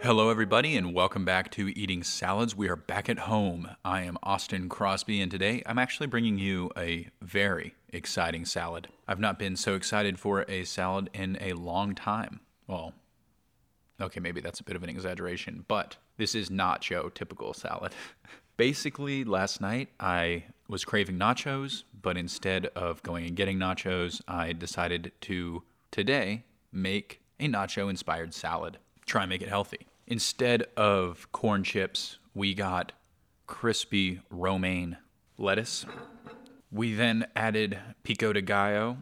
[0.00, 2.54] Hello, everybody, and welcome back to Eating Salads.
[2.54, 3.68] We are back at home.
[3.84, 8.86] I am Austin Crosby, and today I'm actually bringing you a very exciting salad.
[9.08, 12.38] I've not been so excited for a salad in a long time.
[12.68, 12.94] Well,
[14.00, 17.92] okay, maybe that's a bit of an exaggeration, but this is nacho typical salad.
[18.56, 24.52] Basically, last night I was craving nachos, but instead of going and getting nachos, I
[24.52, 28.78] decided to today make a nacho inspired salad.
[29.08, 29.86] Try and make it healthy.
[30.06, 32.92] Instead of corn chips, we got
[33.46, 34.98] crispy romaine
[35.38, 35.86] lettuce.
[36.70, 38.98] We then added pico de gallo,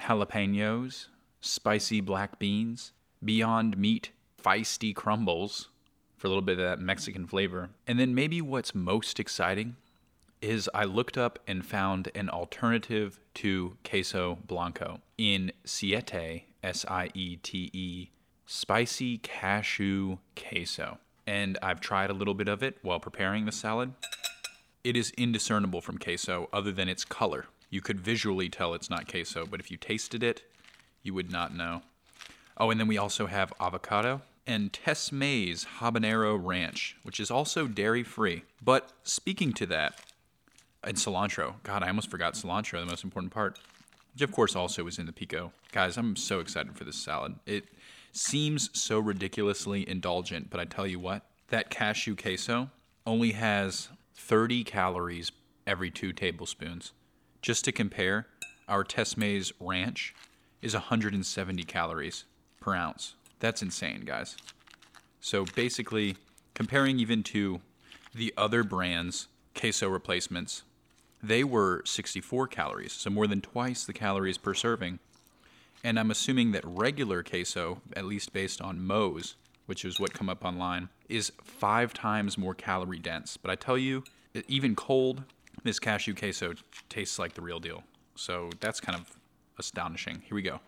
[0.00, 1.08] jalapenos,
[1.42, 4.12] spicy black beans, beyond meat,
[4.42, 5.68] feisty crumbles
[6.16, 7.68] for a little bit of that Mexican flavor.
[7.86, 9.76] And then maybe what's most exciting
[10.40, 17.10] is I looked up and found an alternative to queso blanco in Siete, S I
[17.12, 18.08] E T E,
[18.46, 20.98] spicy cashew queso.
[21.26, 23.92] And I've tried a little bit of it while preparing the salad.
[24.82, 27.46] It is indiscernible from queso other than its color.
[27.70, 30.42] You could visually tell it's not queso, but if you tasted it,
[31.02, 31.82] you would not know.
[32.56, 38.02] Oh, and then we also have avocado and Tessemae's Habanero Ranch, which is also dairy
[38.02, 38.42] free.
[38.60, 40.00] But speaking to that,
[40.84, 41.54] and cilantro.
[41.62, 43.58] God, I almost forgot cilantro, the most important part,
[44.14, 45.52] which of course also is in the pico.
[45.70, 47.36] Guys, I'm so excited for this salad.
[47.46, 47.64] It
[48.12, 52.70] seems so ridiculously indulgent, but I tell you what, that cashew queso
[53.06, 55.32] only has 30 calories
[55.66, 56.92] every two tablespoons.
[57.40, 58.26] Just to compare,
[58.68, 60.14] our Tessemae's Ranch
[60.60, 62.24] is 170 calories
[62.60, 63.14] per ounce.
[63.40, 64.36] That's insane, guys.
[65.20, 66.16] So basically,
[66.54, 67.60] comparing even to
[68.14, 70.62] the other brands' queso replacements,
[71.22, 74.98] they were 64 calories, so more than twice the calories per serving.
[75.84, 80.28] And I'm assuming that regular queso, at least based on Moe's, which is what come
[80.28, 83.36] up online, is five times more calorie dense.
[83.36, 84.04] But I tell you,
[84.46, 85.24] even cold,
[85.64, 86.54] this cashew queso
[86.88, 87.82] tastes like the real deal.
[88.14, 89.16] So that's kind of
[89.58, 90.22] astonishing.
[90.24, 90.60] Here we go.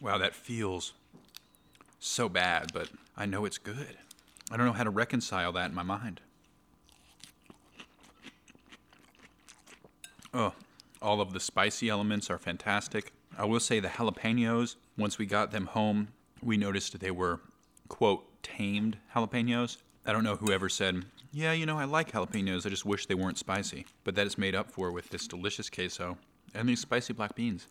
[0.00, 0.92] Wow, that feels
[1.98, 3.98] so bad, but I know it's good.
[4.50, 6.20] I don't know how to reconcile that in my mind.
[10.38, 10.54] Oh,
[11.02, 13.12] all of the spicy elements are fantastic.
[13.36, 16.08] I will say the jalapenos, once we got them home,
[16.40, 17.40] we noticed they were,
[17.88, 19.78] quote, tamed jalapenos.
[20.06, 23.16] I don't know whoever said, yeah, you know, I like jalapenos, I just wish they
[23.16, 23.84] weren't spicy.
[24.04, 26.18] But that is made up for with this delicious queso
[26.54, 27.66] and these spicy black beans.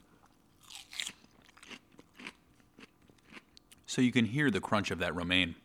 [3.85, 5.55] So you can hear the crunch of that romaine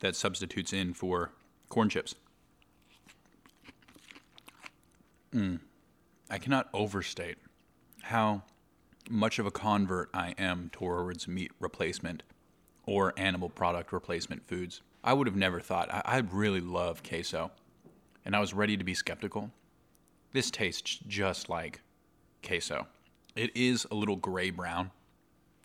[0.00, 1.30] that substitutes in for
[1.70, 2.14] corn chips.
[5.34, 5.60] Mm.
[6.28, 7.38] I cannot overstate
[8.02, 8.42] how
[9.08, 12.24] much of a convert I am towards meat replacement
[12.84, 14.82] or animal product replacement foods.
[15.04, 15.92] I would have never thought.
[15.92, 17.52] I, I really love queso,
[18.24, 19.52] and I was ready to be skeptical.
[20.32, 21.80] This tastes just like
[22.44, 22.88] queso.
[23.36, 24.90] It is a little gray brown,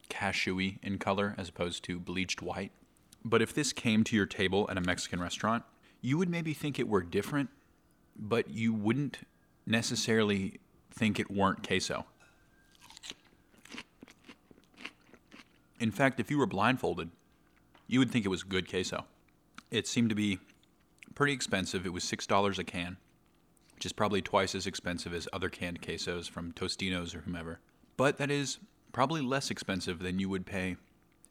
[0.09, 2.71] cashewy in color as opposed to bleached white.
[3.25, 5.63] But if this came to your table at a Mexican restaurant,
[6.01, 7.49] you would maybe think it were different,
[8.15, 9.19] but you wouldn't
[9.71, 10.59] necessarily
[10.91, 12.05] think it weren't queso.
[15.79, 17.09] In fact, if you were blindfolded,
[17.87, 19.05] you would think it was good queso.
[19.71, 20.39] It seemed to be
[21.15, 21.85] pretty expensive.
[21.85, 22.97] It was $6 a can,
[23.73, 27.59] which is probably twice as expensive as other canned quesos from Tostinos or whomever.
[27.97, 28.59] But that is
[28.91, 30.75] probably less expensive than you would pay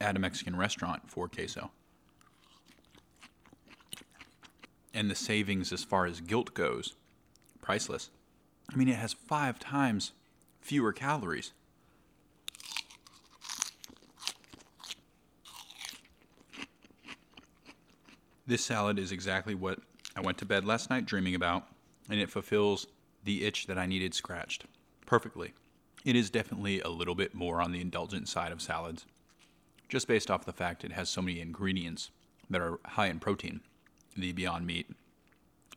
[0.01, 1.71] at a Mexican restaurant for queso.
[4.93, 6.95] And the savings as far as guilt goes,
[7.61, 8.11] priceless.
[8.73, 10.13] I mean, it has five times
[10.61, 11.53] fewer calories.
[18.47, 19.79] This salad is exactly what
[20.17, 21.67] I went to bed last night dreaming about,
[22.09, 22.87] and it fulfills
[23.25, 24.65] the itch that I needed scratched
[25.07, 25.53] perfectly.
[26.05, 29.05] It is definitely a little bit more on the indulgent side of salads,
[29.89, 32.11] just based off the fact it has so many ingredients
[32.49, 33.61] that are high in protein
[34.17, 34.91] the Beyond Meat,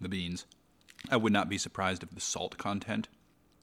[0.01, 0.45] the beans.
[1.10, 3.10] I would not be surprised if the salt content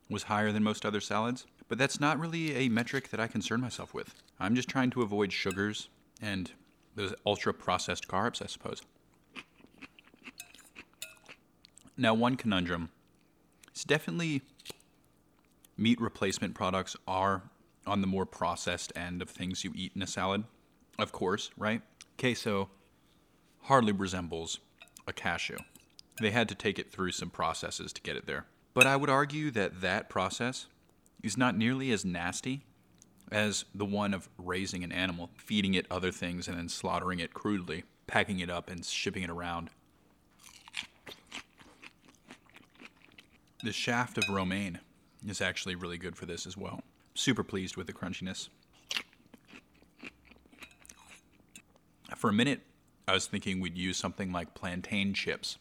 [0.09, 3.61] was higher than most other salads, but that's not really a metric that I concern
[3.61, 4.15] myself with.
[4.39, 5.89] I'm just trying to avoid sugars
[6.21, 6.51] and
[6.97, 8.83] those ultra processed carbs, I suppose.
[11.97, 12.91] Now, one conundrum
[13.69, 14.43] it's definitely
[15.77, 17.43] meat replacement products are
[17.87, 20.45] on the more processed end of things you eat in a salad,
[20.99, 21.81] of course, right?
[22.19, 22.69] Queso
[23.63, 24.59] hardly resembles
[25.07, 25.57] a cashew.
[26.20, 28.44] They had to take it through some processes to get it there.
[28.75, 30.67] But I would argue that that process
[31.22, 32.64] is not nearly as nasty
[33.32, 37.32] as the one of raising an animal, feeding it other things, and then slaughtering it
[37.32, 39.70] crudely, packing it up, and shipping it around.
[43.62, 44.81] The shaft of romaine
[45.26, 46.82] is actually really good for this as well.
[47.14, 48.49] Super pleased with the crunchiness.
[52.17, 52.61] For a minute,
[53.08, 55.58] I was thinking we'd use something like plantain chips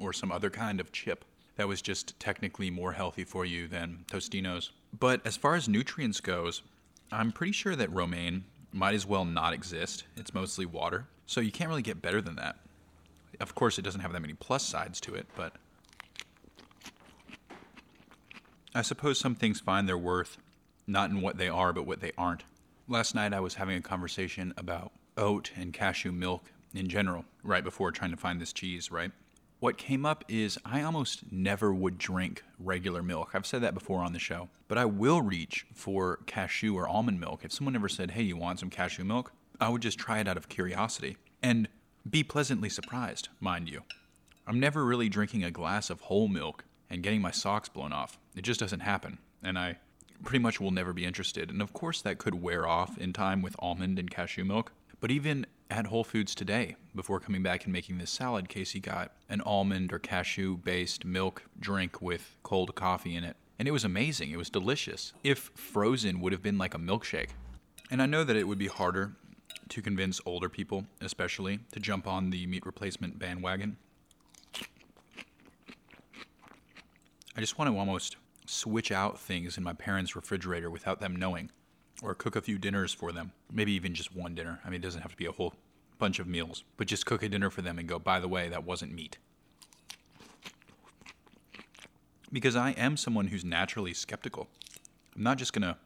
[0.00, 1.24] or some other kind of chip
[1.56, 4.70] that was just technically more healthy for you than Tostinos.
[4.98, 6.62] But as far as nutrients goes,
[7.12, 10.04] I'm pretty sure that romaine might as well not exist.
[10.16, 11.06] It's mostly water.
[11.26, 12.56] So you can't really get better than that.
[13.40, 15.54] Of course, it doesn't have that many plus sides to it, but
[18.74, 20.38] I suppose some things find their worth
[20.86, 22.44] not in what they are, but what they aren't.
[22.88, 26.44] Last night I was having a conversation about oat and cashew milk
[26.74, 29.12] in general, right before trying to find this cheese, right?
[29.60, 33.32] What came up is I almost never would drink regular milk.
[33.34, 37.20] I've said that before on the show, but I will reach for cashew or almond
[37.20, 37.44] milk.
[37.44, 39.32] If someone ever said, Hey, you want some cashew milk?
[39.60, 41.68] I would just try it out of curiosity and
[42.08, 43.82] be pleasantly surprised, mind you.
[44.46, 48.18] I'm never really drinking a glass of whole milk and getting my socks blown off.
[48.34, 49.76] It just doesn't happen, and I
[50.24, 51.50] pretty much will never be interested.
[51.50, 54.72] And of course, that could wear off in time with almond and cashew milk.
[55.00, 59.12] But even at Whole Foods today, before coming back and making this salad, Casey got
[59.28, 63.36] an almond or cashew based milk drink with cold coffee in it.
[63.58, 64.30] And it was amazing.
[64.30, 65.12] It was delicious.
[65.22, 67.30] If frozen would have been like a milkshake.
[67.90, 69.12] And I know that it would be harder
[69.68, 73.76] to convince older people, especially, to jump on the meat replacement bandwagon.
[77.36, 81.50] I just want to almost switch out things in my parents' refrigerator without them knowing,
[82.02, 83.32] or cook a few dinners for them.
[83.52, 84.60] Maybe even just one dinner.
[84.64, 85.54] I mean, it doesn't have to be a whole
[85.98, 88.48] bunch of meals, but just cook a dinner for them and go, by the way,
[88.48, 89.18] that wasn't meat.
[92.32, 94.48] Because I am someone who's naturally skeptical.
[95.14, 95.76] I'm not just going to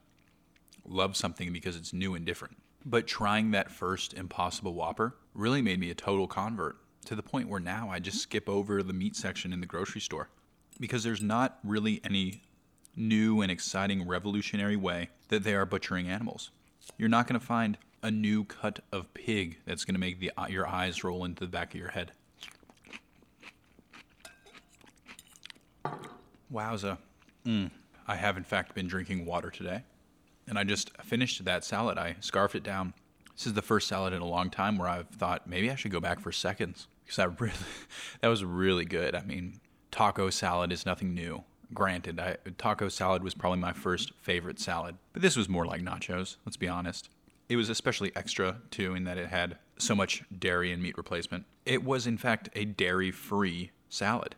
[0.87, 2.57] love something because it's new and different.
[2.85, 6.77] But trying that first Impossible Whopper really made me a total convert
[7.07, 10.01] to the point where now I just skip over the meat section in the grocery
[10.01, 10.29] store
[10.79, 12.43] because there's not really any
[12.97, 16.51] new and exciting revolutionary way that they are butchering animals.
[16.99, 20.31] You're not going to find a new cut of pig that's going to make the,
[20.49, 22.13] your eyes roll into the back of your head.
[26.53, 26.99] Wowza.
[27.47, 27.71] Mm.
[28.07, 29.85] I have, in fact, been drinking water today.
[30.47, 31.97] And I just finished that salad.
[31.97, 32.93] I scarfed it down.
[33.35, 35.91] This is the first salad in a long time where I've thought maybe I should
[35.91, 37.55] go back for seconds because that really,
[38.21, 39.15] that was really good.
[39.15, 41.43] I mean, taco salad is nothing new.
[41.73, 45.83] Granted, I, taco salad was probably my first favorite salad, but this was more like
[45.83, 47.09] nachos, let's be honest.
[47.49, 51.45] It was especially extra, too, in that it had so much dairy and meat replacement.
[51.67, 54.35] It was, in fact, a dairy free salad.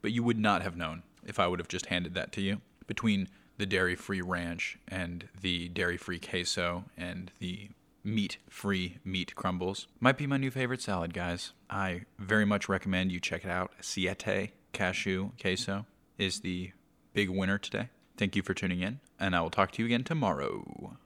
[0.00, 2.60] But you would not have known if I would have just handed that to you.
[2.86, 3.28] Between
[3.58, 7.68] the dairy free ranch and the dairy free queso and the
[8.04, 9.86] meat free meat crumbles.
[10.00, 11.52] Might be my new favorite salad, guys.
[11.70, 13.72] I very much recommend you check it out.
[13.80, 15.86] Siete cashew queso
[16.18, 16.72] is the
[17.12, 17.90] big winner today.
[18.16, 20.96] Thank you for tuning in, and I will talk to you again tomorrow.